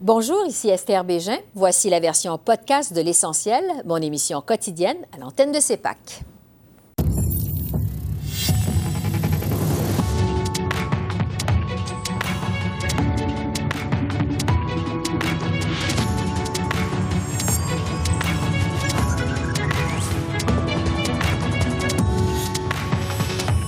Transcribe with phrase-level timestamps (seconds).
[0.00, 1.38] Bonjour, ici Esther Bégin.
[1.56, 6.22] Voici la version podcast de L'Essentiel, mon émission quotidienne à l'antenne de CEPAC.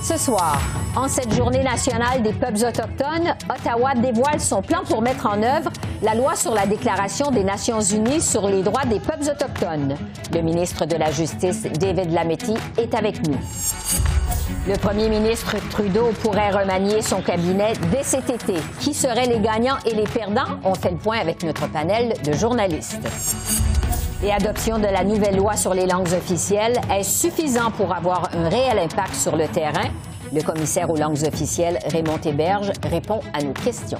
[0.01, 0.61] Ce soir,
[0.95, 5.69] en cette journée nationale des peuples autochtones, Ottawa dévoile son plan pour mettre en œuvre
[6.01, 9.95] la loi sur la Déclaration des Nations unies sur les droits des peuples autochtones.
[10.33, 13.37] Le ministre de la Justice, David Lametti, est avec nous.
[14.67, 18.55] Le premier ministre Trudeau pourrait remanier son cabinet dès cet été.
[18.79, 20.59] Qui seraient les gagnants et les perdants?
[20.63, 23.07] On fait le point avec notre panel de journalistes.
[24.23, 28.49] Et adoption de la nouvelle loi sur les langues officielles est suffisant pour avoir un
[28.49, 29.89] réel impact sur le terrain?
[30.33, 33.99] Le commissaire aux langues officielles, Raymond Héberge, répond à nos questions.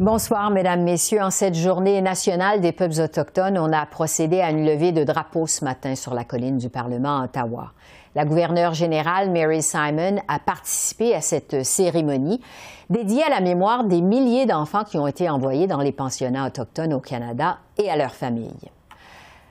[0.00, 1.20] Bonsoir, Mesdames, Messieurs.
[1.20, 5.46] En cette journée nationale des peuples autochtones, on a procédé à une levée de drapeaux
[5.46, 7.72] ce matin sur la colline du Parlement à Ottawa.
[8.14, 12.40] La gouverneure générale Mary Simon a participé à cette cérémonie
[12.88, 16.94] dédiée à la mémoire des milliers d'enfants qui ont été envoyés dans les pensionnats autochtones
[16.94, 18.70] au Canada et à leurs familles.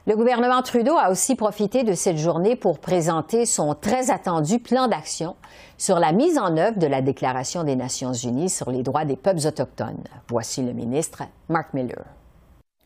[0.08, 4.88] Le gouvernement Trudeau a aussi profité de cette journée pour présenter son très attendu plan
[4.88, 5.36] d'action
[5.78, 9.18] sur la mise en œuvre de la Déclaration des Nations unies sur les droits des
[9.18, 10.04] peuples autochtones.
[10.30, 12.06] Voici le ministre Mark Miller.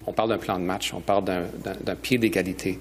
[0.08, 2.80] On parle d'un plan de match, on parle d'un pied d'égalité,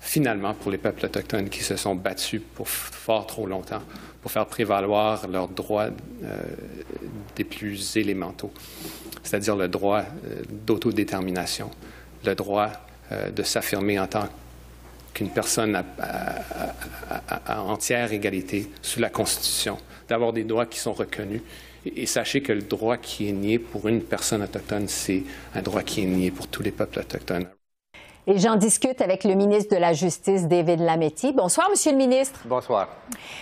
[0.00, 3.82] finalement, pour les peuples autochtones qui se sont battus pour fort trop longtemps
[4.22, 5.88] pour faire prévaloir leurs droits
[6.22, 6.38] euh,
[7.34, 8.52] des plus élémentaux,
[9.24, 11.68] c'est-à-dire le droit euh, d'autodétermination,
[12.24, 12.70] le droit
[13.34, 14.28] de s'affirmer en tant
[15.14, 21.42] qu'une personne à, entière égalité sous la Constitution, d'avoir des droits qui sont reconnus.
[21.84, 25.22] Et, sachez que le droit qui est nié pour une personne autochtone, c'est
[25.54, 27.46] un droit qui est nié pour tous les peuples autochtones.
[28.24, 31.32] Et j'en discute avec le ministre de la Justice, David Lametti.
[31.32, 32.38] Bonsoir, Monsieur le ministre.
[32.44, 32.86] Bonsoir.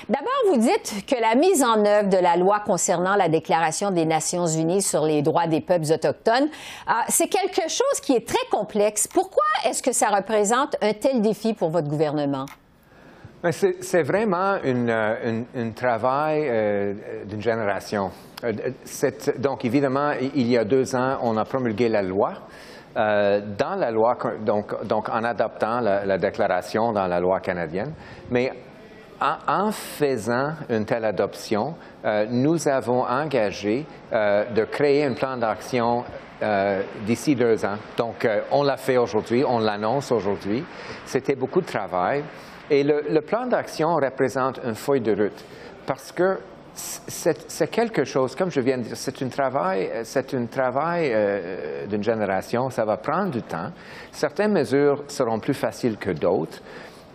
[0.08, 4.06] D'abord, vous dites que la mise en œuvre de la loi concernant la Déclaration des
[4.06, 6.48] Nations unies sur les droits des peuples autochtones,
[6.88, 9.06] euh, c'est quelque chose qui est très complexe.
[9.06, 12.46] Pourquoi est-ce que ça représente un tel défi pour votre gouvernement?
[13.42, 16.94] Ben, c'est vraiment euh, un travail euh,
[17.26, 18.10] d'une génération.
[19.38, 22.32] donc, évidemment, il y a deux ans, on a promulgué la loi.
[22.96, 27.92] Euh, dans la loi, donc, donc en adoptant la, déclaration dans la loi canadienne,
[28.30, 28.52] mais
[29.20, 36.04] en, faisant une telle adoption, euh, nous avons engagé euh, de créer un plan d'action
[37.04, 37.76] d'ici deux ans.
[37.98, 40.64] Donc, on l'a fait aujourd'hui, on l'annonce aujourd'hui.
[41.04, 42.24] C'était beaucoup de travail.
[42.70, 45.44] Et le, le plan d'action représente une feuille de route
[45.86, 46.38] parce que
[46.74, 52.02] c'est quelque chose, comme je viens de dire, c'est un travail, c'est travail euh, d'une
[52.02, 53.70] génération, ça va prendre du temps.
[54.12, 56.60] Certaines mesures seront plus faciles que d'autres,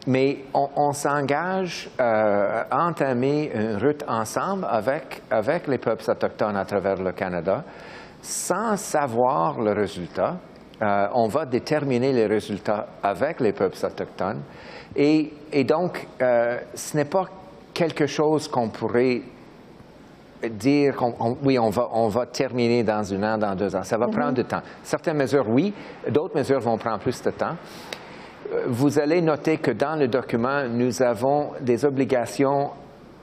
[0.07, 6.65] mais on, s'engage euh, à entamer une route ensemble avec, avec les peuples autochtones à
[6.65, 7.63] travers le Canada,
[8.21, 10.37] sans savoir le résultat.
[10.81, 14.41] Euh, on va déterminer les résultats avec les peuples autochtones.
[14.95, 15.31] Et
[15.65, 17.25] donc, ce n'est pas
[17.73, 19.21] quelque chose qu'on pourrait
[20.49, 23.83] dire qu'on oui, on va, on va terminer dans un an, dans deux ans.
[23.83, 24.61] Ça va prendre du temps.
[24.83, 25.73] Certaines mesures, oui.
[26.09, 27.55] D'autres mesures vont prendre plus de temps.
[28.51, 32.71] Euh, vous allez noter que dans le document, nous avons des obligations,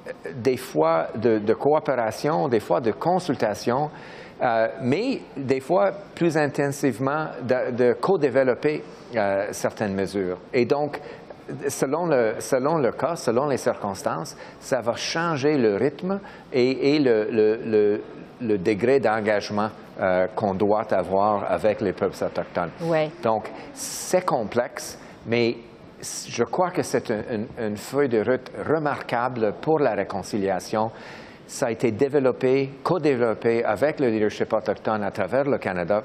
[0.07, 3.91] euh, des fois de, coopération, des fois de consultation,
[4.43, 8.83] euh, mais des fois plus intensivement de, co-développer
[9.51, 10.39] certaines mesures.
[10.55, 10.99] Et donc,
[11.69, 16.21] selon le, selon le cas, selon les circonstances, ça va changer le rythme
[16.53, 18.01] et, le,
[18.41, 19.71] le, degré d'engagement
[20.01, 22.71] euh, qu'on doit avoir avec les peuples autochtones.
[23.23, 25.57] Donc, c'est complexe, mais
[26.29, 30.91] je crois que c'est une, feuille de route remarquable pour la réconciliation.
[31.47, 36.03] Ça a été développé, co-développé avec le leadership autochtone à travers le Canada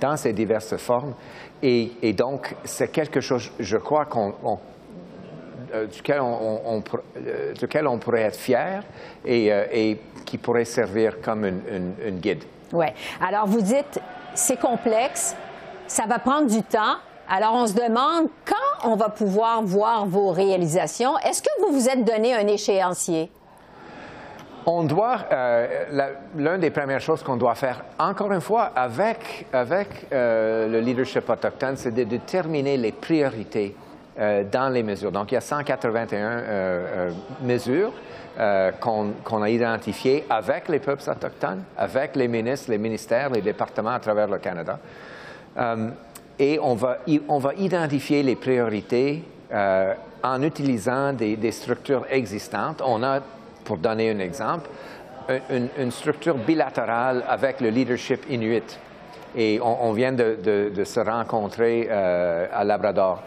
[0.00, 1.14] dans ses diverses formes.
[1.62, 4.06] Et, donc, c'est quelque chose, je crois,
[5.74, 6.82] euh, duquel, on,
[7.16, 8.82] euh, duquel, on, pourrait être fier
[9.24, 12.44] et, euh, et qui pourrait servir comme une, guide.
[12.72, 12.86] Oui.
[13.20, 14.00] Alors, vous dites,
[14.34, 15.34] c'est complexe,
[15.86, 16.96] ça va prendre du temps.
[17.28, 21.18] Alors, on se demande quand on va pouvoir voir vos réalisations.
[21.18, 23.30] Est-ce que vous vous êtes donné un échéancier?
[24.70, 25.66] On doit, euh,
[26.36, 31.26] l'une des premières choses qu'on doit faire, encore une fois, avec, avec euh, le leadership
[31.30, 33.74] autochtone, c'est de déterminer les priorités
[34.50, 35.12] dans les mesures.
[35.12, 36.42] Donc, il y a 181
[37.40, 37.92] mesures
[38.80, 44.00] qu'on a identifiées avec les peuples autochtones, avec les ministres, les ministères, les départements à
[44.00, 44.80] travers le Canada.
[46.36, 46.98] et on va,
[47.28, 49.22] on va identifier les priorités
[50.22, 52.82] en utilisant des, structures existantes.
[52.84, 53.20] On a,
[53.68, 54.70] pour donner un exemple,
[55.50, 58.78] une, structure bilatérale avec le leadership inuit.
[59.36, 63.22] Et on, vient de, se rencontrer euh, à Labrador.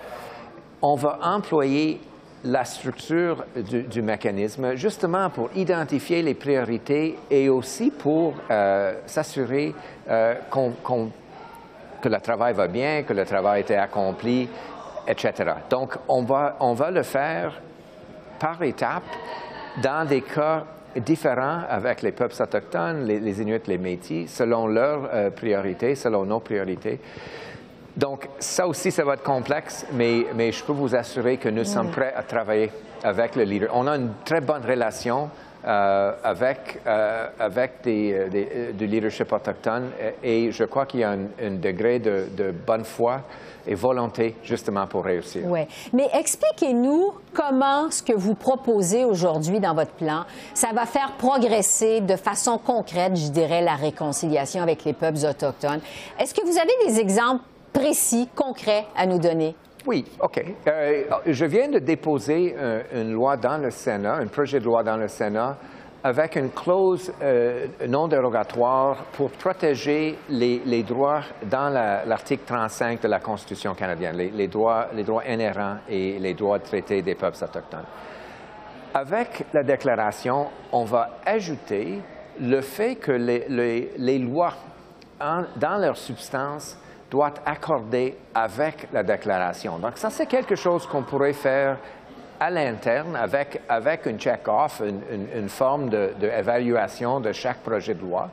[0.82, 2.02] On va employer
[2.44, 9.76] la structure du, mécanisme justement pour identifier les priorités et aussi pour euh, s'assurer
[10.10, 10.34] euh,
[12.02, 14.50] que le travail va bien, que le travail a été accompli
[15.08, 15.34] etc.
[15.70, 17.60] Donc, on va, on va le faire
[18.40, 19.04] par étapes
[19.82, 20.66] dans des cas
[20.96, 26.40] différents avec les peuples autochtones, les, Inuits, les Métis, selon leurs euh, priorités, selon nos
[26.40, 27.00] priorités.
[27.96, 31.66] Donc, ça aussi, ça va être complexe, mais, mais je peux vous assurer que nous
[31.66, 32.72] sommes prêts à travailler
[33.04, 33.70] avec le leader.
[33.74, 35.30] On a une très bonne relation
[35.66, 39.90] euh, avec, euh, avec des, du leadership autochtone
[40.24, 43.22] et je crois qu'il y a un, degré de, de bonne foi
[43.68, 45.44] et volonté justement pour réussir.
[45.46, 45.62] Oui.
[45.94, 52.02] Mais expliquez-nous comment ce que vous proposez aujourd'hui dans votre plan, ça va faire progresser
[52.02, 55.82] de façon concrète, je dirais, la réconciliation avec les peuples autochtones.
[56.20, 57.44] Est-ce que vous avez des exemples
[57.74, 59.56] précis, concrets à nous donner?
[59.88, 60.44] Oui, OK.
[60.68, 62.56] Euh, je viens de déposer
[62.94, 65.58] une loi dans le Sénat, un projet de loi dans le Sénat
[66.04, 73.20] avec une clause euh, non dérogatoire pour protéger les, droits dans l'article 35 de la
[73.20, 77.86] Constitution canadienne, les, droits, les droits inhérents et les droits traités des peuples autochtones.
[78.94, 82.00] Avec la déclaration, on va ajouter
[82.40, 84.54] le fait que les, lois,
[85.20, 86.78] dans leur substance,
[87.10, 89.78] doivent accorder avec la déclaration.
[89.78, 91.78] Donc ça, c'est quelque chose qu'on pourrait faire
[92.42, 98.32] à l'interne avec, avec une check-off, une, forme d'évaluation de, de chaque projet de loi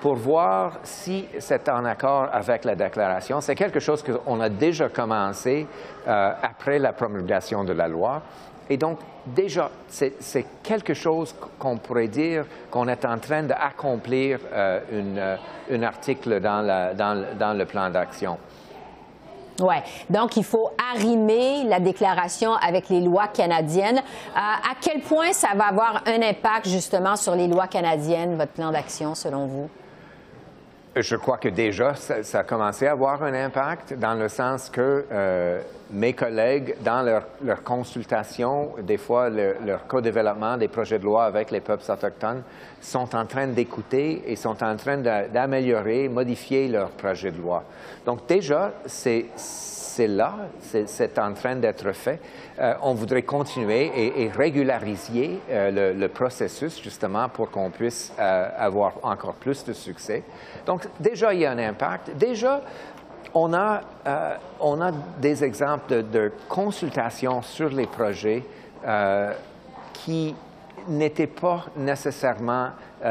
[0.00, 3.40] pour voir si c'est en accord avec la déclaration.
[3.40, 5.66] C'est quelque chose qu'on a déjà commencé
[6.06, 8.22] euh, après la promulgation de la loi.
[8.70, 14.80] Et donc, déjà, c'est quelque chose qu'on pourrait dire qu'on est en train d'accomplir euh,
[14.92, 15.36] euh,
[15.72, 18.38] un article dans, la, dans, dans le plan d'action.
[19.60, 19.74] Oui.
[20.08, 23.98] Donc, il faut arrimer la déclaration avec les lois canadiennes.
[23.98, 28.52] Euh, à quel point ça va avoir un impact, justement, sur les lois canadiennes, votre
[28.52, 29.68] plan d'action, selon vous?
[30.96, 35.04] Je crois que déjà, ça, a commencé à avoir un impact dans le sens que
[35.12, 41.24] euh, mes collègues, dans leur, leur consultation, des fois leur co-développement des projets de loi
[41.24, 42.42] avec les peuples autochtones,
[42.80, 47.64] sont en train d'écouter et sont en train d'améliorer, modifier leurs projets de loi.
[48.04, 49.26] Donc déjà, c'est
[50.06, 52.20] là, c'est en train d'être fait.
[52.60, 53.90] Euh, on voudrait continuer
[54.22, 60.22] et, régulariser euh, le, processus justement pour qu'on puisse avoir encore plus de succès.
[60.66, 62.10] Donc déjà, il y a un impact.
[62.16, 62.60] Déjà,
[63.34, 63.82] on a,
[64.60, 68.42] on a des exemples de, de consultation sur les projets
[69.92, 70.34] qui
[70.88, 72.70] n'étaient pas nécessairement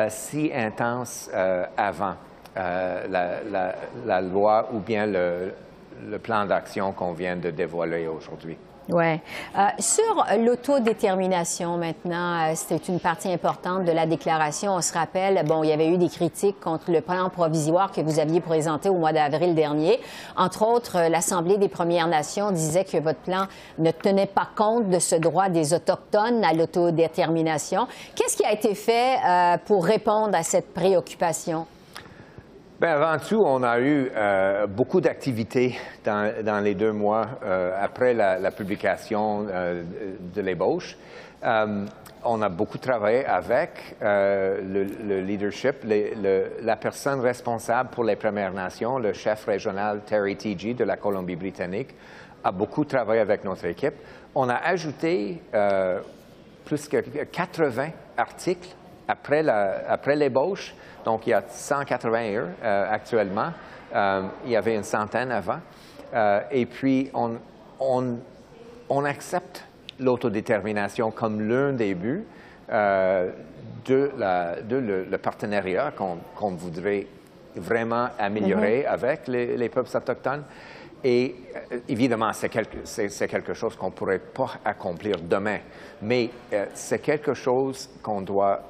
[0.10, 1.30] si intenses
[1.78, 2.16] avant
[2.56, 8.58] la, loi ou bien le plan d'action qu'on vient de dévoiler aujourd'hui.
[8.90, 9.20] Oui.
[9.58, 14.76] Euh, sur l'autodétermination maintenant, euh, c'était une partie importante de la déclaration.
[14.76, 18.00] On se rappelle, bon, il y avait eu des critiques contre le plan provisoire que
[18.00, 20.00] vous aviez présenté au mois d'avril dernier.
[20.38, 23.48] Entre autres, euh, l'Assemblée des Premières Nations disait que votre plan
[23.78, 27.88] ne tenait pas compte de ce droit des Autochtones à l'autodétermination.
[28.16, 29.18] Qu'est-ce qui a été fait
[29.66, 31.66] pour répondre à cette préoccupation?
[32.80, 38.14] Bien, avant tout, on a eu euh, beaucoup d'activités dans, les deux mois euh, après
[38.14, 39.82] la, publication euh,
[40.36, 40.96] de l'ébauche.
[41.44, 45.78] on a beaucoup travaillé avec le, leadership,
[46.62, 50.76] la personne responsable pour les Premières Nations, le chef régional Terry T.G.
[50.76, 51.96] de la Colombie-Britannique,
[52.44, 53.96] a beaucoup travaillé avec notre équipe.
[54.36, 55.42] On a ajouté
[56.64, 58.70] plus que 80 articles
[59.08, 60.76] après l'ébauche
[61.08, 63.54] donc, il y a 181 euh, actuellement.
[63.96, 65.62] Euh, il y avait une centaine avant.
[66.14, 67.38] Euh, et puis, on,
[67.80, 69.64] on, accepte
[70.02, 72.26] l'autodétermination comme l'un des buts
[72.70, 74.76] de, la, de
[75.10, 77.08] le, partenariat qu'on voudrait
[77.56, 78.92] vraiment améliorer mm-hmm.
[78.92, 80.44] avec les, les, peuples autochtones.
[81.04, 81.36] Et
[81.88, 82.78] évidemment, c'est quelque,
[83.28, 85.60] quelque, chose qu'on ne pourrait pas accomplir demain,
[86.02, 86.30] mais
[86.74, 88.62] c'est quelque chose qu'on doit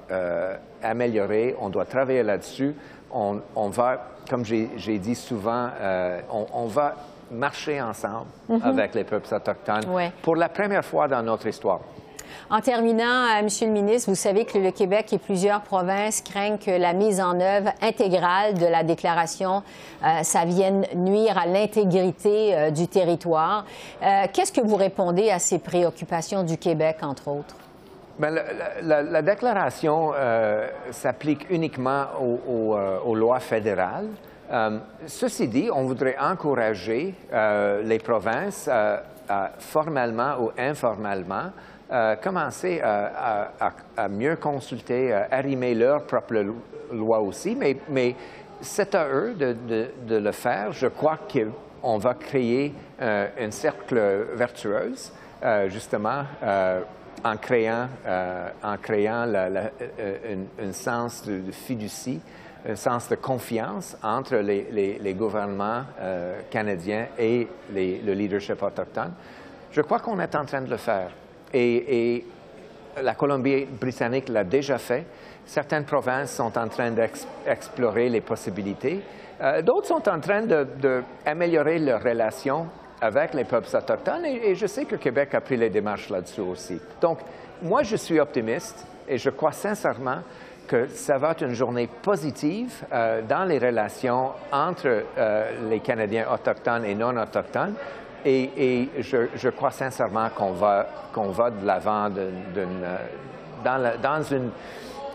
[0.83, 2.73] améliorer, on doit travailler là-dessus.
[3.11, 6.95] On, va, comme j'ai dit souvent, euh, on, va
[7.31, 8.27] marcher ensemble
[8.61, 10.11] avec les peuples autochtones Ouais.
[10.21, 11.81] pour la première fois dans notre histoire.
[12.49, 16.57] En terminant, euh, Monsieur le ministre, vous savez que le Québec et plusieurs provinces craignent
[16.57, 19.63] que la mise en œuvre intégrale de la déclaration,
[20.05, 23.65] euh, ça vienne nuire à l'intégrité euh, du territoire.
[24.31, 27.55] Qu'est-ce que vous répondez à ces préoccupations du Québec, entre autres?
[28.17, 28.43] Ben, la,
[28.81, 30.11] la- la déclaration
[30.91, 32.05] s'applique uniquement
[33.05, 34.07] aux, lois fédérales.
[35.05, 37.13] Ceci dit, on voudrait encourager
[37.83, 38.69] les provinces,
[39.59, 41.51] formellement ou informellement,
[41.91, 46.55] euh, commencer à, mieux consulter, à arrimer leurs propres lo-
[46.91, 48.15] lois aussi, mais,
[48.59, 50.71] c'est à eux de, le faire.
[50.71, 53.99] Je crois qu'on va créer euh, un cercle
[54.33, 55.13] vertueuse,
[55.43, 56.81] euh, justement, euh,
[57.23, 62.19] en créant, euh, en créant la- euh, un, sens de, fiducie,
[62.67, 69.13] un sens de confiance entre les, gouvernements euh, canadiens et le leadership autochtone.
[69.71, 71.11] Je crois qu'on est en train de le faire.
[71.53, 72.25] Et,
[72.99, 75.05] la Colombie-Britannique l'a déjà fait.
[75.45, 79.01] Certaines provinces sont en train d'explorer les possibilités.
[79.39, 82.65] Euh, D'autres sont en train d'améliorer leurs relations
[82.99, 86.41] avec les peuples autochtones et, et je sais que Québec a pris les démarches là-dessus
[86.41, 86.79] aussi.
[86.99, 87.19] Donc,
[87.61, 90.21] moi, je suis optimiste et je crois sincèrement
[90.67, 96.25] que ça va être une journée positive euh, dans les relations entre euh, les Canadiens
[96.31, 97.73] autochtones et non autochtones.
[98.25, 102.31] Et, et je, je crois sincèrement qu'on va, qu'on va de l'avant euh,
[103.63, 104.49] dans, la- dans une,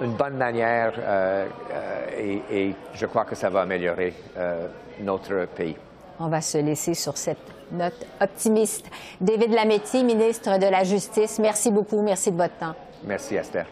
[0.00, 2.06] une bonne manière euh, euh,
[2.50, 4.66] et, et je crois que ça va améliorer euh,
[5.00, 5.76] notre pays.
[6.21, 7.38] On va se laisser sur cette
[7.73, 8.87] note optimiste.
[9.21, 12.00] David Lametti, ministre de la Justice, merci beaucoup.
[12.02, 12.75] Merci de votre temps.
[13.04, 13.66] Merci, Esther.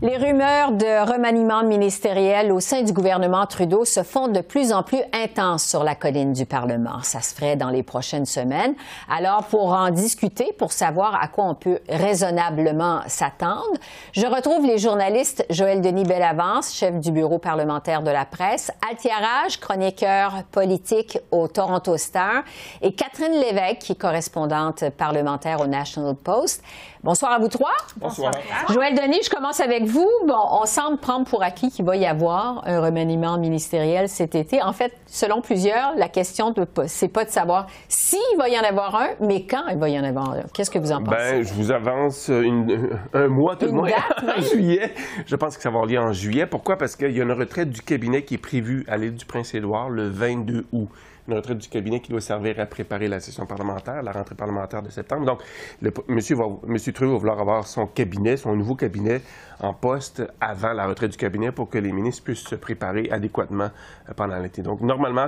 [0.00, 4.84] Les rumeurs de remaniement ministériel au sein du gouvernement Trudeau se font de plus en
[4.84, 7.02] plus intenses sur la colline du Parlement.
[7.02, 8.76] Ça se ferait dans les prochaines semaines.
[9.10, 13.74] Alors, pour en discuter, pour savoir à quoi on peut raisonnablement s'attendre,
[14.12, 19.58] je retrouve les journalistes Joël Denis Bellavance, chef du bureau parlementaire de la presse, Altiarage,
[19.58, 22.44] chroniqueur politique au Toronto Star,
[22.82, 26.62] et Catherine Lévesque, qui est correspondante parlementaire au National Post.
[27.02, 27.76] Bonsoir à vous trois.
[27.96, 28.32] Bonsoir.
[28.68, 29.87] Joël Denis, je commence avec vous.
[30.26, 34.62] Bon, on semble prendre pour acquis qu'il va y avoir un remaniement ministériel cet été.
[34.62, 38.62] En fait, selon plusieurs, la question de c'est pas de savoir s'il va y en
[38.62, 40.42] avoir un, mais quand il va y en avoir un.
[40.52, 41.16] Qu'est-ce que vous en pensez?
[41.16, 43.88] Ben, je vous avance une- un mois tout le moins
[44.36, 44.92] en juillet.
[45.26, 46.46] Je pense que ça va avoir lieu en juillet.
[46.46, 46.76] Pourquoi?
[46.76, 49.90] Parce qu'il y a une retraite du cabinet qui est prévue à l'île du Prince-Édouard
[49.90, 50.88] le 22 août.
[51.28, 54.82] Une retraite du cabinet qui doit servir à préparer la session parlementaire, la rentrée parlementaire
[54.82, 55.26] de septembre.
[55.26, 55.42] Donc,
[55.82, 59.20] le, Trudeau va vouloir avoir son cabinet, son nouveau cabinet
[59.60, 63.68] en poste avant la retraite du cabinet pour que les ministres puissent se préparer adéquatement
[64.08, 64.62] euh, pendant l'été.
[64.62, 65.26] Donc, normalement,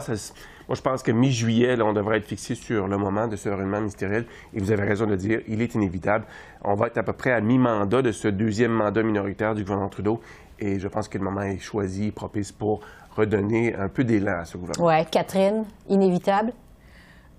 [0.71, 3.80] moi, je pense que mi-juillet, on devrait être fixé sur le moment de ce remaniement
[3.80, 4.25] ministériel.
[4.54, 6.25] Et vous avez raison de dire, il est inévitable.
[6.62, 9.90] On va être à peu près à mi-mandat de ce deuxième mandat minoritaire du gouvernement
[9.90, 10.23] Trudeau.
[10.61, 12.80] Et je pense que le moment est choisi propice pour
[13.20, 14.86] redonner un peu d'élan à ce gouvernement.
[14.86, 16.52] Ouais, Catherine, inévitable.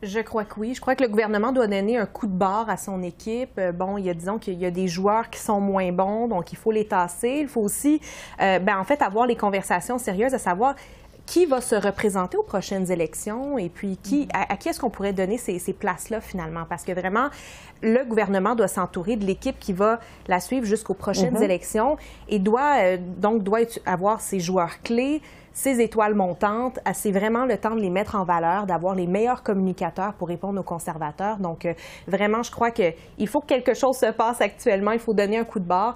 [0.04, 0.74] Je crois que oui.
[0.74, 3.52] Je crois que le gouvernement doit donner un coup de barre à son équipe.
[3.60, 6.28] Euh, Bon, il y a, disons qu'il y a des joueurs qui sont moins bons,
[6.28, 7.40] donc il faut les tasser.
[7.42, 8.02] Il faut aussi,
[8.42, 10.76] euh, ben, en fait, avoir les conversations sérieuses à savoir
[11.26, 14.90] qui va se représenter aux prochaines élections et puis qui, à, à qui est-ce qu'on
[14.90, 16.66] pourrait donner ces, ces places-là finalement?
[16.68, 17.30] Parce que vraiment,
[17.82, 21.98] le gouvernement doit s'entourer de l'équipe qui va la suivre jusqu'aux prochaines élections
[22.28, 25.22] et doit euh, donc doit avoir ses joueurs clés,
[25.54, 29.08] ces étoiles montantes, ah, c'est vraiment le temps de les mettre en valeur, d'avoir les
[29.08, 31.38] meilleurs communicateurs pour répondre aux conservateurs.
[31.38, 31.74] Donc, euh,
[32.08, 34.92] vraiment, je crois qu'il faut que quelque chose se passe actuellement.
[34.92, 35.96] Il faut donner un coup de barre.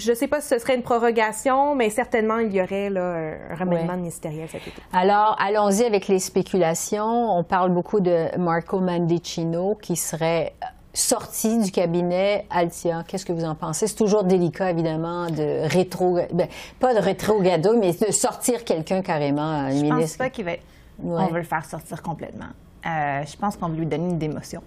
[0.00, 3.34] Je ne sais pas si ce serait une prorogation, mais certainement, il y aurait là,
[3.50, 3.98] un remaniement Ouais.
[3.98, 4.80] ministériel cet été.
[4.94, 7.04] Alors, allons-y avec les spéculations.
[7.36, 10.54] On parle beaucoup de Marco Mandicino qui serait
[10.94, 13.04] sorti du cabinet Altia.
[13.06, 13.86] Qu'est-ce que vous en pensez?
[13.86, 16.18] C'est toujours délicat, évidemment, de rétro...
[16.32, 16.48] ben,
[16.80, 20.18] pas de rétrogado, mais de sortir quelqu'un carrément, un Je pense ministre.
[20.18, 20.52] pas qu'il va.
[20.52, 20.58] Ouais.
[20.98, 22.46] On veut le faire sortir complètement.
[22.86, 24.62] Euh, je pense qu'on veut lui donner une démotion.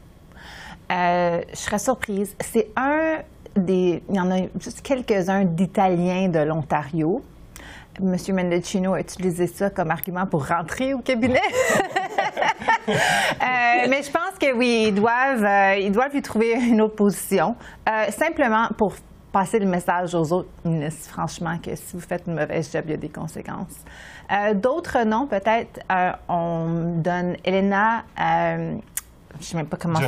[0.92, 2.36] Euh, je serais surprise.
[2.40, 3.18] C'est un
[3.56, 4.04] des.
[4.10, 7.22] Il y en a juste quelques-uns d'Italiens de l'Ontario.
[8.02, 11.42] Monsieur Mendocino a utilisé ça comme argument pour rentrer au cabinet.
[12.86, 16.96] Euh, mais je pense que oui, ils doivent, euh, ils doivent lui trouver une autre
[16.96, 17.56] position.
[17.88, 18.94] Euh, simplement pour
[19.32, 22.92] passer le message aux autres ministres, franchement, que si vous faites une mauvaise job, il
[22.92, 23.76] y a des conséquences.
[24.32, 25.80] Euh, D'autres noms, peut-être,
[26.28, 28.78] on donne Elena, je
[29.38, 30.00] ne sais même pas comment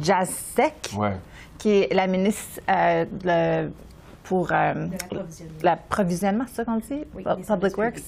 [0.00, 1.16] Jacek, ouais.
[1.58, 3.70] Qui est la ministre euh, de-
[4.24, 4.86] pour euh,
[5.62, 7.04] l'approvisionnement, c'est ça qu'on dit?
[7.14, 8.02] Oui, Public Works.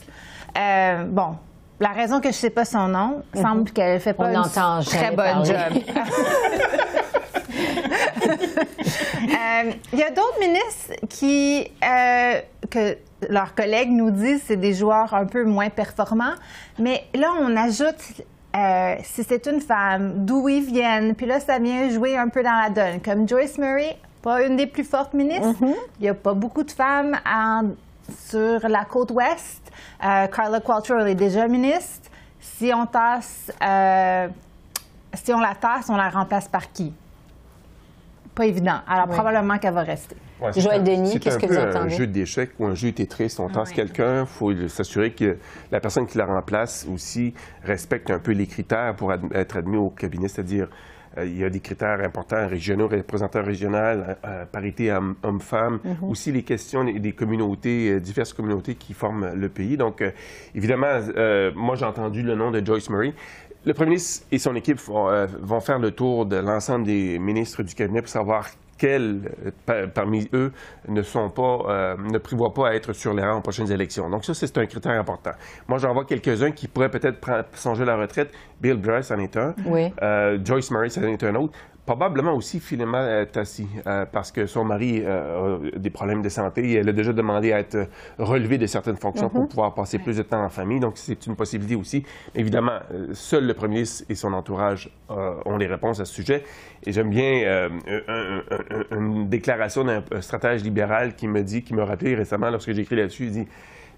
[0.59, 1.37] Euh, bon,
[1.81, 4.85] la raison que je ne sais pas son nom, semble qu'elle fait pas On une
[4.85, 5.45] très bonne parler.
[5.47, 5.83] job.
[8.39, 12.41] Euh, Il y a d'autres ministres qui, euh,
[12.71, 12.97] que
[13.29, 16.35] leurs collègues nous disent, c'est des joueurs un peu moins performants.
[16.79, 18.23] Mais là, on ajoute,
[18.59, 21.15] euh, si c'est une femme, d'où ils viennent.
[21.15, 23.01] Puis là, ça vient jouer un peu dans la donne.
[23.01, 25.55] Comme Joyce Murray, pas une des plus fortes ministres.
[26.01, 27.71] Il n'y a pas beaucoup de femmes en-
[28.27, 29.71] sur la côte ouest.
[30.05, 32.11] Euh, Carla Qualtrough est déjà ministre.
[32.41, 34.29] Si on tasse, euh,
[35.15, 36.93] si on la tasse, on la remplace par qui?
[38.35, 38.79] Pas évident.
[38.89, 39.15] Alors, Oui.
[39.15, 40.17] probablement qu'elle va rester.
[40.41, 41.91] Ouais, c'est Joël un- Denis, c'est qu'est-ce un que peu vous un entendez?
[41.91, 43.41] jeu d'échecs ou un jeu tétriste.
[43.41, 43.75] On tasse Ouais.
[43.77, 45.37] quelqu'un, il faut s'assurer que
[45.73, 49.77] la personne qui la remplace aussi respecte un peu les critères pour ad- être admis
[49.77, 50.69] au cabinet, c'est-à-dire
[51.17, 55.81] euh, il y a des critères importants régionaux, représentants régional, euh, euh, parité homme- homme-femme,
[55.85, 56.09] Mm-hmm.
[56.11, 59.77] aussi les questions des des communautés, euh, diverses communautés qui forment le pays.
[59.77, 60.11] Donc, euh,
[60.55, 63.13] évidemment, euh, moi j'ai entendu le nom de Joyce Murray.
[63.65, 67.19] Le premier ministre et son équipe vont, euh, vont faire le tour de l'ensemble des
[67.19, 68.47] ministres du cabinet pour savoir
[68.79, 69.21] quels
[69.67, 70.53] pa- parmi eux
[70.89, 74.09] ne sont pas, euh, ne prévoient pas à être sur les rangs aux prochaines élections.
[74.09, 75.33] Donc ça, c'est un critère important.
[75.67, 77.19] Moi, j'en vois quelques-uns qui pourraient peut-être
[77.55, 78.33] songer à la retraite.
[78.61, 79.55] Bill Bryce en est un.
[79.67, 79.93] Oui.
[80.03, 81.53] Euh, Joyce Murray, ça en est un autre.
[81.93, 86.29] Probablement aussi Philema euh, Tassi, euh, parce que son mari euh, a des problèmes de
[86.29, 89.99] santé et elle a déjà demandé à être relevée de certaines fonctions pour pouvoir passer
[89.99, 90.81] plus de temps en famille.
[90.81, 92.05] Donc, c'est une possibilité aussi.
[92.35, 96.13] Évidemment, euh, seul le premier ministre et son entourage euh, ont les réponses à ce
[96.13, 96.45] sujet.
[96.85, 98.43] Et j'aime bien un- un-
[98.91, 102.71] un- une déclaration d'un un stratège libéral qui me dit, qui m'a rappelé récemment lorsque
[102.71, 103.49] j'ai écrit là-dessus, il dit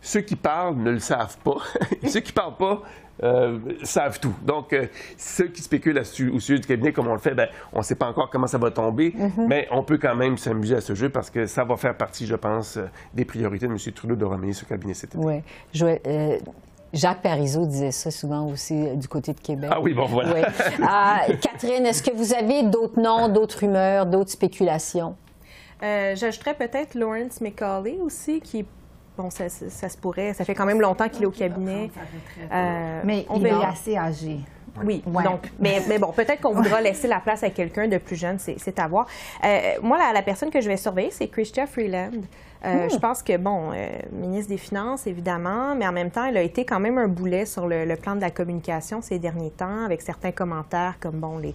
[0.01, 1.57] ceux qui parlent ne le savent pas.
[2.07, 2.83] ceux qui parlent pas
[3.23, 4.35] euh, savent tout.
[4.45, 4.87] Donc, euh,
[5.17, 7.95] ceux qui spéculent au sujet du cabinet, comme on le fait, ben, on ne sait
[7.95, 11.09] pas encore comment ça va tomber, mais on peut quand même s'amuser à ce jeu
[11.09, 13.79] parce que ça va faire partie, je pense, euh, des priorités de M.
[13.95, 15.25] Trudeau de ramener ce cabinet cet été.
[15.25, 15.43] Oui.
[15.83, 16.39] Euh,
[16.93, 19.71] Jacques Parizeau disait ça souvent aussi euh, du côté de Québec.
[19.73, 20.35] Ah oui, bon, voilà.
[20.35, 20.41] Oui.
[20.83, 25.15] Ah, Catherine, est-ce que vous avez d'autres noms, d'autres rumeurs, d'autres spéculations?
[25.83, 28.67] Euh, J'ajouterais peut-être Lawrence McCauley aussi, qui,
[29.17, 31.91] bon, ça, ça- ça se pourrait, ça fait quand même longtemps qu'il est au cabinet.
[32.53, 34.39] Euh, Mais on il est assez âgé.
[34.85, 35.25] Oui, Ouais.
[35.25, 38.39] donc, mais, mais bon, peut-être qu'on voudra laisser la place à quelqu'un de plus jeune,
[38.39, 39.07] c'est à voir.
[39.45, 42.13] Euh, moi, la, la personne que je vais surveiller, c'est Chrystia Freeland.
[42.65, 46.37] Euh, Je pense que, bon, euh, ministre des Finances, évidemment, mais en même temps, elle
[46.37, 49.51] a été quand même un boulet sur le, le plan de la communication ces derniers
[49.51, 51.55] temps, avec certains commentaires comme, bon, les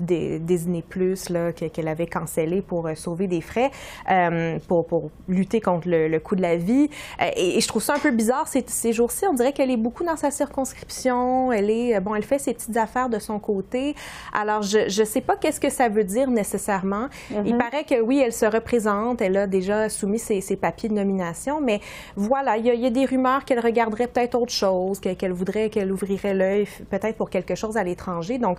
[0.00, 3.70] des, Disney Plus, là, que- qu'elle avait cancellé pour euh, sauver des frais,
[4.10, 6.88] euh, pour, pour lutter contre le, le coût de la vie.
[7.36, 9.26] Et, et je trouve ça un peu bizarre ces, ces jours-ci.
[9.26, 11.52] On dirait qu'elle est beaucoup dans sa circonscription.
[11.52, 13.94] Elle est, bon, elle fait ses petites affaires de son côté.
[14.32, 17.08] Alors, je ne sais pas qu'est-ce que ça veut dire nécessairement.
[17.44, 19.20] Il paraît que oui, elle se représente.
[19.20, 21.60] Elle a déjà soumis ses, ses papiers de nomination.
[21.60, 21.80] Mais
[22.16, 25.70] voilà, il y a, il des rumeurs qu'elle regarderait peut-être autre chose, que- qu'elle voudrait,
[25.70, 28.38] qu'elle ouvrirait l'œil peut-être pour quelque chose à l'étranger.
[28.38, 28.58] Donc,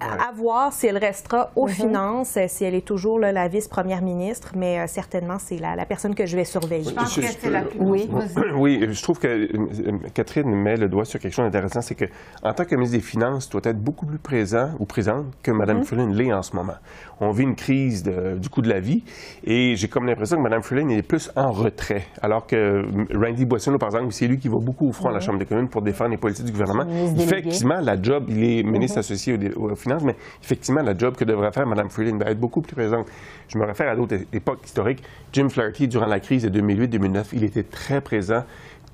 [0.00, 4.02] à voir si elle restera aux finances, euh, si elle est toujours là, la vice-première
[4.02, 6.90] ministre, mais euh, certainement, c'est la, la personne que je vais surveiller.
[6.90, 8.08] Je pense Je- que je c'est la plus Oui.
[8.54, 12.04] Oui, je trouve que euh, Catherine met le doigt sur quelque chose d'intéressant, c'est que
[12.42, 15.84] en tant que ministre des Finances, doit être beaucoup plus présent ou présente que Mme.
[15.84, 16.74] Freeland l'est en ce moment.
[17.20, 19.04] On vit une crise de- du coût de la vie
[19.44, 23.78] et j'ai comme l'impression que Mme Freeland est plus en retrait, alors que Randy Boissonneau,
[23.78, 25.82] par exemple, c'est lui qui va beaucoup au front à la Chambre des communes pour
[25.82, 26.84] défendre les politiques du gouvernement.
[26.84, 27.38] Ministre délégué.
[27.38, 31.52] Effectivement, la job, il est ministre associé aux, aux mais effectivement, la job que devrait
[31.52, 33.06] faire Mme Freeland va être beaucoup plus présente.
[33.48, 35.02] Je me réfère à d'autres époques historiques.
[35.32, 38.44] Jim Flaherty, durant la crise de 2008-2009, il était très présent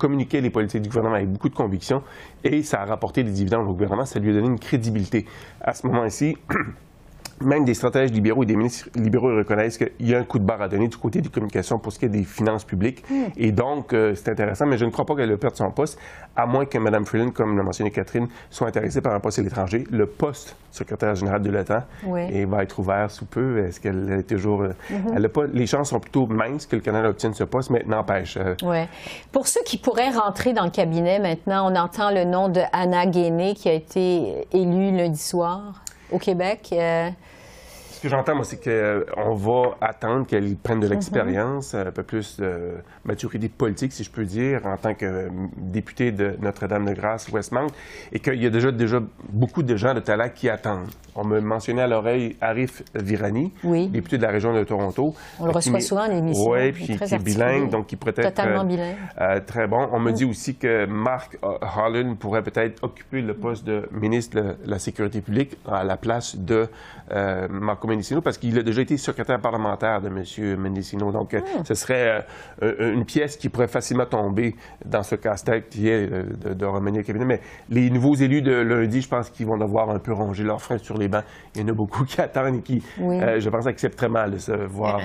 [0.01, 2.01] communiquait les politiques du gouvernement avec beaucoup de conviction
[2.43, 5.27] et ça a rapporté des dividendes au gouvernement, ça lui a donné une crédibilité.
[5.61, 6.35] À ce moment-ci,
[7.41, 10.43] même des stratèges libéraux et des ministres libéraux reconnaissent qu'il y a un coup de
[10.45, 13.03] barre à donner du côté des communications pour ce qui est des finances publiques.
[13.37, 15.97] Et donc, euh, c'est intéressant, mais je ne crois pas qu'elle perde son poste,
[16.35, 19.41] à moins que Mme Freeland, comme l'a mentionné Catherine, soit intéressée par un poste à
[19.41, 19.85] l'étranger.
[19.91, 22.21] Le poste secrétaire général de l'OTAN Oui.
[22.31, 23.65] et va être ouvert sous peu.
[23.65, 24.61] Est-ce qu'elle est toujours...
[24.61, 24.73] euh,
[25.15, 27.83] elle a pas, les chances sont plutôt minces que le Canada obtienne ce poste, mais
[27.85, 28.37] n'empêche.
[28.37, 28.87] euh, Ouais.
[29.31, 33.05] Pour ceux qui pourraient rentrer dans le cabinet maintenant, on entend le nom de Anna
[33.05, 36.69] Guéné qui a été élue lundi soir au Québec.
[36.73, 37.09] Euh,
[38.01, 42.73] que j'entends, moi, c'est qu'on va attendre qu'elle prenne de l'expérience, un peu plus de
[43.05, 47.67] maturité politique, si je peux dire, en tant que euh, députée de Notre-Dame-de-Grâce, Westmount,
[48.11, 50.89] et qu'il y a déjà, déjà beaucoup de gens de talent qui attendent.
[51.15, 53.87] On me mentionnait à l'oreille Arif Virani, Oui.
[53.89, 55.13] député de la région de Toronto.
[55.39, 56.49] On le reçoit souvent à l'émission.
[56.51, 58.95] Oui, puis qui est bilingue, donc qui pourrait être Totalement euh, bilingue.
[59.19, 59.87] euh, très bon.
[59.91, 64.39] On me dit aussi que Mark euh, Holland pourrait peut-être occuper le poste de ministre
[64.41, 66.67] de la Sécurité publique à la place de
[67.11, 70.23] euh, Malcolm Mendicino parce qu'il a déjà été secrétaire parlementaire de M.
[70.57, 71.11] Mendicino.
[71.11, 71.65] Donc, euh, hmm.
[71.65, 72.25] ce serait
[72.63, 76.99] euh, une pièce qui pourrait facilement tomber dans ce casse-tête qui est de, de remanier
[76.99, 77.25] le cabinet.
[77.25, 80.61] Mais les nouveaux élus de lundi, je pense qu'ils vont devoir un peu ronger leurs
[80.61, 81.23] freins sur les bancs.
[81.55, 84.37] Il y en a beaucoup qui attendent et qui, je pense, acceptent très mal de
[84.37, 85.01] se voir.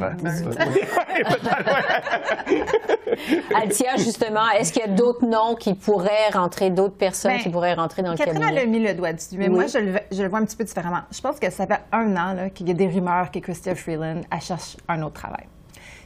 [3.55, 7.49] Altia, justement, est-ce qu'il y a d'autres noms qui pourraient rentrer, d'autres personnes ben, qui
[7.49, 8.55] pourraient rentrer dans le Catherine cabinet?
[8.55, 11.03] Catherine a mis le doigt dessus, mais moi, je le, vois un petit peu différemment.
[11.11, 14.23] Je pense que ça fait un an qu'il y a des rumeurs que Christian Freeland
[14.41, 15.47] cherche un autre travail.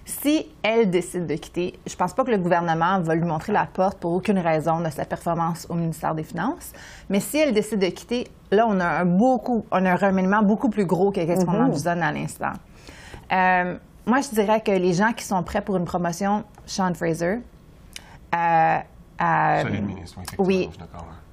[0.05, 3.53] Si elle décide de quitter, je ne pense pas que le gouvernement va lui montrer
[3.53, 6.73] la porte pour aucune raison de sa performance au ministère des Finances.
[7.09, 10.43] Mais si elle décide de quitter, là, on a un, beaucoup, on a un remaniement
[10.43, 11.65] beaucoup plus gros que ce qu'on mm-hmm.
[11.65, 12.53] envisionne à l'instant.
[13.33, 17.39] Euh, moi, je dirais que les gens qui sont prêts pour une promotion, Sean Fraser,
[18.35, 18.79] euh,
[19.23, 19.65] euh,
[20.39, 20.71] oui,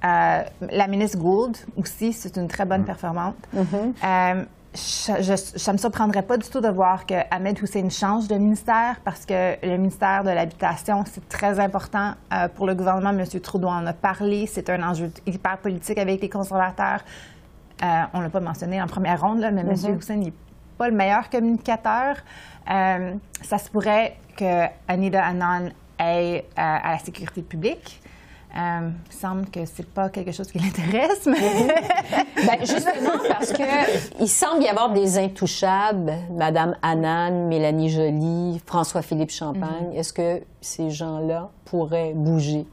[0.04, 2.86] euh, la ministre Gould aussi, c'est une très bonne mm.
[2.86, 3.36] performante.
[3.56, 4.46] Mm-hmm.
[4.78, 9.00] Je, ne me surprendrais pas du tout de voir que Ahmed Hussein change de ministère
[9.04, 12.14] parce que le ministère de l'Habitation, c'est très important
[12.54, 13.10] pour le gouvernement.
[13.10, 13.24] M.
[13.40, 14.46] Trudeau en a parlé.
[14.46, 17.00] C'est un enjeu hyper politique avec les conservateurs.
[17.82, 19.72] on ne l'a pas mentionné en première ronde, là, mais M.
[19.72, 19.98] Mm-hmm.
[19.98, 20.32] Hussein n'est
[20.78, 22.16] pas le meilleur communicateur.
[22.70, 28.00] Euh, ça se pourrait que Anita Anand aille euh, à la sécurité publique.
[28.56, 31.68] Euh, il semble que c'est pas quelque chose qui l'intéresse, mais...
[32.36, 39.30] ben, justement parce que il semble y avoir des intouchables, Madame Annan, Mélanie Joly, François-Philippe
[39.30, 39.90] Champagne.
[39.92, 39.98] Mm-hmm.
[39.98, 42.66] Est-ce que ces gens-là pourraient bouger?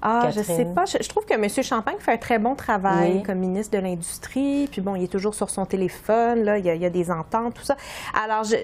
[0.00, 0.84] Ah, je sais pas.
[0.84, 1.48] Je, trouve que M.
[1.62, 4.68] Champagne fait un très bon travail comme ministre de l'Industrie.
[4.70, 6.44] Puis bon, il est toujours sur son téléphone.
[6.44, 7.76] Là, il y a, il y a des ententes, tout ça.
[8.14, 8.56] Alors, je,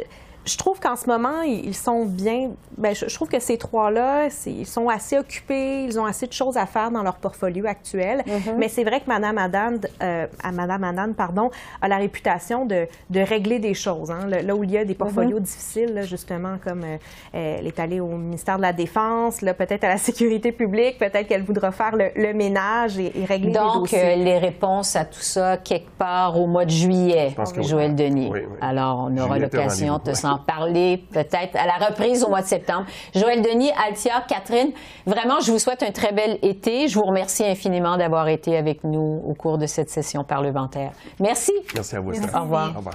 [0.44, 2.50] je trouve qu'en ce moment, ils sont bien.
[2.76, 6.57] Ben, je, trouve que ces trois-là, ils sont assez occupés, ils ont assez de choses
[6.57, 8.22] à faire dans leur portfolio actuel.
[8.26, 8.57] Mm-hmm.
[8.59, 13.20] Mais c'est vrai que Mme Adan, euh, Madame Adan, pardon, a la réputation de, de
[13.20, 14.11] régler des choses.
[14.11, 14.26] Hein.
[14.26, 15.42] là où il y a des portfolios mm-hmm.
[15.42, 16.96] difficiles, justement, comme euh,
[17.33, 21.44] elle est allée au ministère de la Défense, peut-être à la sécurité publique, peut-être qu'elle
[21.44, 24.16] voudra faire le, ménage et, régler Donc, les dossiers.
[24.16, 28.33] Donc, les réponses à tout ça, quelque part au mois de juillet, Joël Denis.
[28.61, 32.86] Alors, on aura l'occasion de s'en parler peut-être à la reprise au mois de septembre.
[33.14, 34.72] Joël Denis, Altia, Catherine,
[35.06, 36.88] vraiment, je vous souhaite un très bel été.
[36.88, 40.92] Je vous remercie infiniment d'avoir été avec nous au cours de cette session parlementaire.
[41.20, 41.52] Merci.
[41.74, 42.12] Merci à vous.
[42.12, 42.72] Au revoir.
[42.74, 42.94] Au revoir.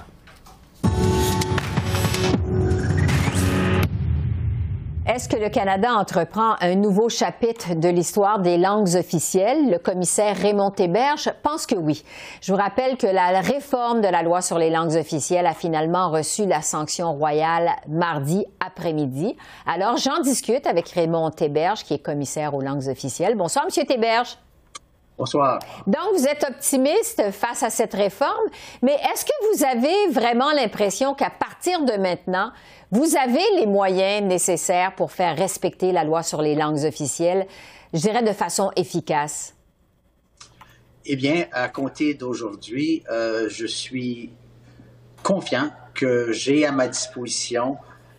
[5.20, 9.70] Est-ce que le Canada entreprend un nouveau chapitre de l'histoire des langues officielles?
[9.70, 12.02] Le commissaire Raymond Théberge pense que oui.
[12.40, 16.08] Je vous rappelle que la réforme de la loi sur les langues officielles a finalement
[16.08, 19.36] reçu la sanction royale mardi après-midi.
[19.66, 23.34] Alors, j'en discute avec Raymond Théberge, qui est commissaire aux langues officielles.
[23.36, 24.38] Bonsoir, Monsieur Théberge.
[25.18, 25.58] Bonsoir.
[25.86, 28.48] Donc, vous êtes optimiste face à cette réforme,
[28.80, 32.52] mais est-ce que vous avez vraiment l'impression qu'à partir de maintenant,
[32.90, 37.46] vous avez les moyens nécessaires pour faire respecter la loi sur les langues officielles,
[37.92, 39.54] je dirais de façon efficace?
[41.06, 44.30] Eh bien, à compter d'aujourd'hui, euh, je suis
[45.22, 47.76] confiant que j'ai à ma disposition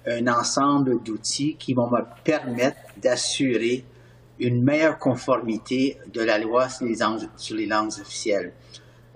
[0.08, 3.86] un ensemble d'outils qui vont me permettre d'assurer
[4.40, 8.54] une meilleure conformité de la loi sur les langues, officielles.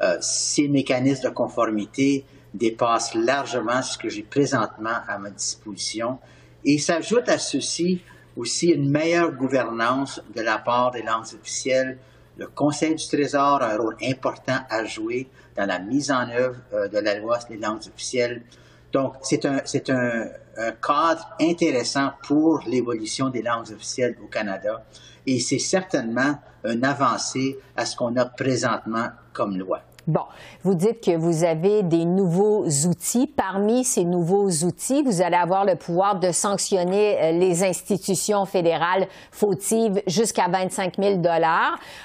[0.02, 2.26] Euh, ces mécanismes de conformité
[2.58, 6.20] dépasse largement ce que j'ai présentement à ma disposition
[6.64, 8.02] et s'ajoute à ceci
[8.36, 11.98] aussi une meilleure gouvernance de la part des langues officielles.
[12.38, 16.58] Le Conseil du Trésor a un rôle important à jouer dans la mise en œuvre
[16.74, 18.44] euh, de la loi sur les langues officielles.
[18.92, 20.26] Donc, c'est un, un,
[20.58, 24.84] un cadre intéressant pour l'évolution des langues officielles au Canada
[25.26, 29.82] et c'est certainement une avancée à ce qu'on a présentement comme loi.
[30.08, 30.22] Bon,
[30.62, 33.26] vous dites que vous avez des nouveaux outils.
[33.26, 39.08] Parmi ces nouveaux outils, vous allez avoir le pouvoir de sanctionner euh, les institutions fédérales
[39.32, 41.22] fautives jusqu'à 25 000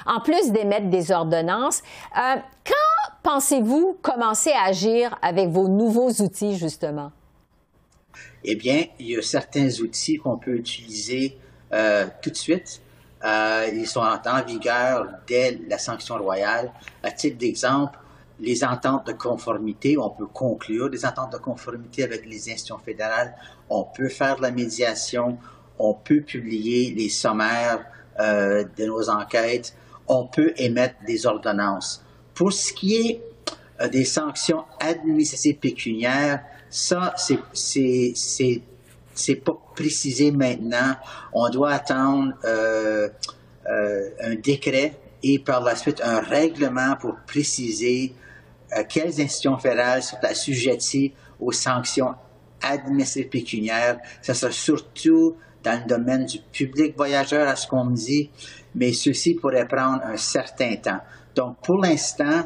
[0.07, 1.83] en plus d'émettre des ordonnances.
[2.17, 7.13] Euh, quand pensez-vous commencer à agir avec vos nouveaux outils, justement?
[8.45, 11.37] Eh bien, il y a certains outils qu'on peut utiliser
[11.75, 12.81] euh, tout de suite.
[13.25, 16.73] Euh, ils sont en vigueur dès la sanction royale.
[17.03, 17.99] À titre d'exemple,
[18.41, 23.35] les ententes de conformité, on peut conclure des ententes de conformité avec les institutions fédérales,
[23.69, 25.37] on peut faire de la médiation,
[25.79, 27.85] on peut publier les sommaires
[28.19, 29.75] euh, de nos enquêtes,
[30.09, 32.03] on peut émettre des ordonnances.
[32.35, 33.23] Pour ce qui est
[33.81, 37.15] euh, des sanctions administratives pécuniaires, ça,
[37.53, 38.63] c'est
[39.25, 40.95] c'est pas précisé maintenant.
[41.33, 43.09] On doit attendre euh,
[43.67, 48.15] euh, un décret et par la suite un règlement pour préciser
[48.89, 52.15] quelles institutions fédérales sont assujetties aux sanctions
[52.63, 53.99] administratives pécuniaires.
[54.23, 58.31] Ça sera surtout dans le domaine du public voyageur, à ce qu'on me dit,
[58.75, 61.01] mais ceci pourrait prendre un certain temps.
[61.35, 62.45] Donc, pour l'instant,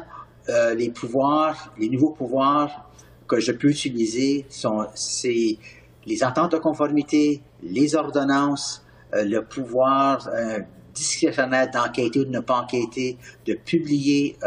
[0.49, 2.89] euh, les pouvoirs, les nouveaux pouvoirs
[3.27, 5.57] que je peux utiliser sont c'est
[6.05, 10.59] les ententes de conformité, les ordonnances, euh, le pouvoir euh,
[10.93, 14.37] discrétionnaire d'enquêter ou de ne pas enquêter, de publier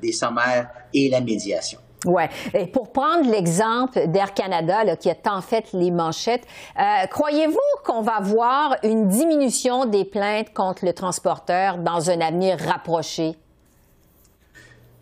[0.00, 1.80] des sommaires et la médiation.
[2.06, 2.22] Oui.
[2.54, 6.46] Et pour prendre l'exemple d'Air Canada, qui a tant fait les manchettes,
[6.78, 12.58] euh, croyez-vous qu'on va voir une diminution des plaintes contre le transporteur dans un avenir
[12.58, 13.36] rapproché?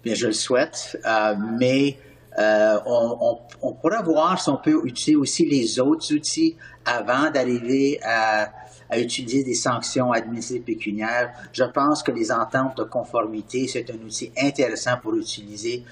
[0.03, 1.99] Bien, je le souhaite, euh, mais
[2.39, 8.51] euh, on, pourra voir si on peut utiliser aussi les autres outils avant d'arriver à,
[8.91, 11.33] à, utiliser des sanctions administratives pécuniaires.
[11.53, 15.85] Je pense que les ententes de conformité, c'est un outil intéressant pour utiliser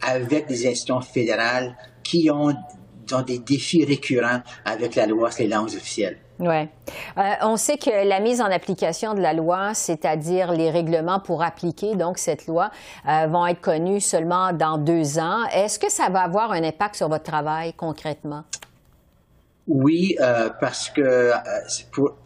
[0.00, 2.54] avec des institutions fédérales qui ont,
[3.26, 6.18] des défis récurrents avec la loi sur les langues officielles.
[6.40, 6.68] Oui.
[7.18, 11.42] Euh, on sait que la mise en application de la loi, c'est-à-dire les règlements pour
[11.42, 12.70] appliquer donc cette loi,
[13.06, 15.44] euh, vont être connus seulement dans deux ans.
[15.52, 18.44] Est-ce que ça va avoir un impact sur votre travail concrètement?
[19.66, 21.32] Oui, euh, parce que
[21.92, 22.16] pour,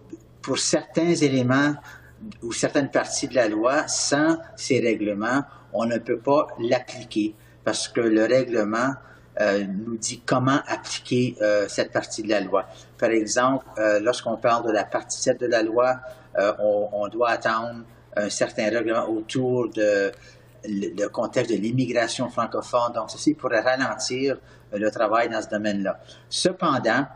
[0.40, 1.74] pour certains éléments
[2.40, 7.88] ou certaines parties de la loi, sans ces règlements, on ne peut pas l'appliquer parce
[7.88, 8.92] que le règlement
[9.40, 12.66] euh, nous dit comment appliquer euh, cette partie de la loi.
[12.97, 15.97] Par exemple, euh, lorsqu'on parle de la partie 7 de la loi,
[16.59, 17.83] on, on, doit attendre
[18.16, 20.11] un certain règlement autour de
[20.64, 22.92] le, contexte de l'immigration francophone.
[22.92, 24.38] Donc, ceci pourrait ralentir
[24.73, 26.01] le travail dans ce domaine-là.
[26.29, 27.07] Cependant,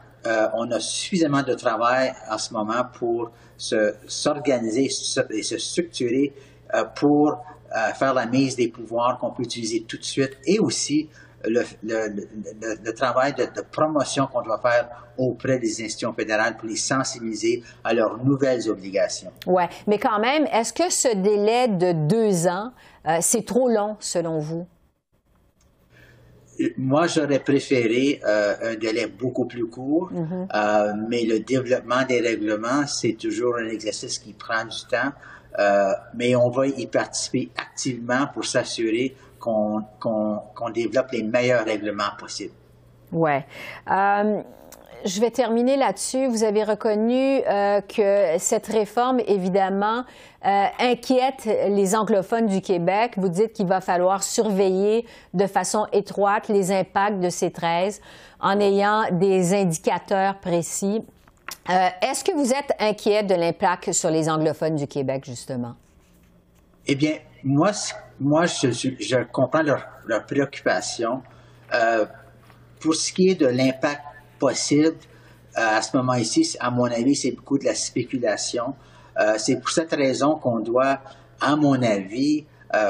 [0.54, 4.88] on a suffisamment de travail en ce moment pour s'organiser
[5.30, 6.32] et se structurer
[6.94, 7.44] pour
[7.96, 11.08] faire la mise des pouvoirs qu'on peut utiliser tout de suite et aussi
[11.44, 17.62] le, le, travail de, promotion qu'on doit faire auprès des institutions fédérales pour les sensibiliser
[17.84, 19.30] à leurs nouvelles obligations.
[19.46, 22.72] Oui, mais quand même, est-ce que ce délai de deux ans,
[23.06, 24.66] euh, c'est trop long selon vous?
[26.76, 30.48] Moi, j'aurais préféré euh, un délai beaucoup plus court, mm-hmm.
[30.54, 35.12] euh, mais le développement des règlements, c'est toujours un exercice qui prend du temps.
[35.58, 42.54] Euh, mais on va y participer activement pour s'assurer qu'on développe les meilleurs règlements possibles.
[43.12, 43.32] Oui.
[43.90, 44.42] Euh,
[45.04, 46.26] je vais terminer là-dessus.
[46.26, 50.04] Vous avez reconnu euh, que cette réforme, évidemment,
[50.42, 53.14] inquiète les anglophones du Québec.
[53.16, 58.00] Vous dites qu'il va falloir surveiller de façon étroite les impacts de ces 13
[58.40, 61.02] en ayant des indicateurs précis.
[61.70, 65.74] Euh, est-ce que vous êtes inquiet de l'impact sur les anglophones du Québec, justement?
[66.86, 67.72] Eh bien, moi,
[68.20, 71.22] moi je, comprends leur, préoccupation.
[71.74, 72.06] Euh,
[72.80, 74.02] pour ce qui est de l'impact
[74.38, 74.96] possible,
[75.56, 78.74] euh, à ce moment ici, à mon avis, c'est beaucoup de la spéculation.
[79.36, 81.00] c'est pour cette raison qu'on doit,
[81.40, 82.44] à mon avis,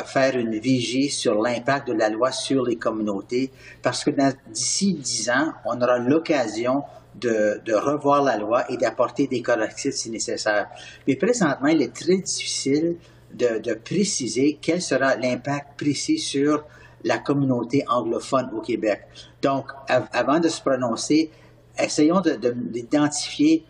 [0.04, 3.50] faire une vigie sur l'impact de la loi sur les communautés,
[3.82, 4.10] parce que
[4.50, 6.84] d'ici dix ans, on aura l'occasion
[7.20, 10.68] de, revoir la loi et d'apporter des correctifs si nécessaire.
[11.06, 12.96] Mais présentement, il est très difficile
[13.34, 16.64] de, préciser quel sera l'impact précis sur
[17.04, 19.02] la communauté anglophone au Québec.
[19.42, 21.30] Donc, avant de se prononcer,
[21.78, 23.64] essayons d'identifier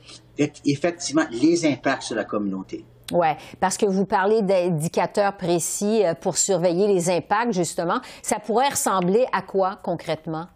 [0.65, 2.85] effectivement les impacts sur la communauté.
[3.13, 8.01] Oui, parce que vous parlez d'indicateurs précis euh, pour surveiller les impacts, justement.
[8.23, 10.47] Ça pourrait ressembler à quoi concrètement?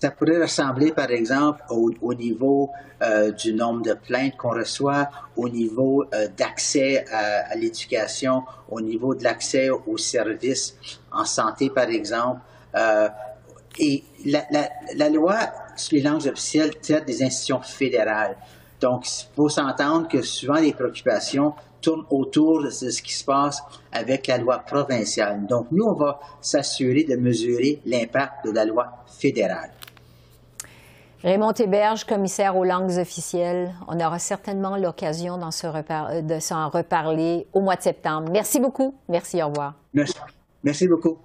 [0.00, 2.70] Ça pourrait ressembler, par exemple, au, niveau
[3.02, 9.16] euh, du nombre de plaintes qu'on reçoit, au niveau euh, d'accès à, l'éducation, au niveau
[9.16, 10.76] de l'accès aux services
[11.10, 12.40] en santé, par exemple.
[12.76, 13.08] Euh,
[13.80, 15.36] et la, la, la, loi
[15.74, 18.36] sur les langues officielles traite des institutions fédérales.
[18.80, 23.62] Donc, il faut s'entendre que souvent les préoccupations tournent autour de ce qui se passe
[23.92, 25.46] avec la loi provinciale.
[25.46, 29.70] Donc, nous, on va s'assurer de mesurer l'impact de la loi fédérale.
[31.22, 33.74] Raymond Héberge, commissaire aux langues officielles.
[33.88, 38.30] On aura certainement l'occasion de s'en reparler au mois de septembre.
[38.30, 38.94] Merci beaucoup.
[39.08, 39.74] Merci, au revoir.
[39.92, 40.14] Merci,
[40.62, 41.18] Merci beaucoup.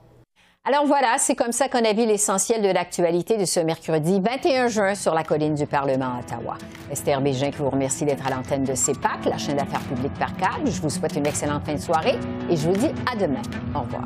[0.65, 4.69] Alors voilà, c'est comme ça qu'on a vu l'essentiel de l'actualité de ce mercredi 21
[4.69, 6.57] juin sur la colline du Parlement à Ottawa.
[6.89, 10.33] Esther Bégin qui vous remercie d'être à l'antenne de CEPAC, la chaîne d'affaires publiques par
[10.37, 10.71] câble.
[10.71, 12.17] Je vous souhaite une excellente fin de soirée
[12.49, 13.41] et je vous dis à demain.
[13.75, 14.05] Au revoir.